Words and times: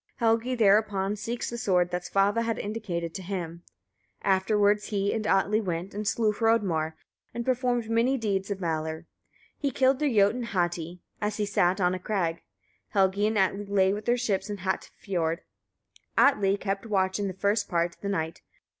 Helgi 0.15 0.55
thereupon 0.55 1.15
seeks 1.15 1.51
the 1.51 1.59
sword 1.59 1.91
that 1.91 2.01
Svava 2.01 2.41
had 2.43 2.57
indicated 2.57 3.13
to 3.13 3.21
him. 3.21 3.61
Afterwards 4.23 4.85
he 4.85 5.13
and 5.13 5.27
Atli 5.27 5.61
went 5.61 5.93
and 5.93 6.07
slew 6.07 6.31
Hrodmar, 6.33 6.95
and 7.35 7.45
performed 7.45 7.87
many 7.87 8.17
deeds 8.17 8.49
of 8.49 8.57
valour. 8.57 9.05
He 9.59 9.69
killed 9.69 9.99
the 9.99 10.11
Jotun 10.11 10.41
Hati, 10.45 11.03
as 11.21 11.37
he 11.37 11.45
sat 11.45 11.79
on 11.79 11.93
a 11.93 11.99
crag. 11.99 12.41
Helgi 12.95 13.27
and 13.27 13.37
Atli 13.37 13.65
lay 13.67 13.93
with 13.93 14.05
their 14.05 14.17
ships 14.17 14.49
in 14.49 14.57
Hatafiord. 14.57 15.41
Atli 16.17 16.57
kept 16.57 16.87
watch 16.87 17.19
in 17.19 17.27
the 17.27 17.33
first 17.35 17.69
part 17.69 17.93
of 17.93 18.01
the 18.01 18.09
night. 18.09 18.41